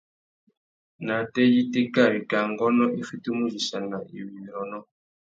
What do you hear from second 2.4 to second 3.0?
ngônô